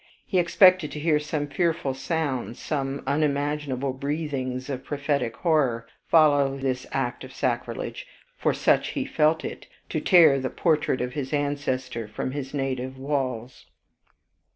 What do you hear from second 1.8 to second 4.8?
sounds, some unimaginable breathings